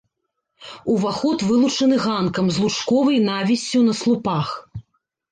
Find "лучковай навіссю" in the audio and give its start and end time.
2.63-3.83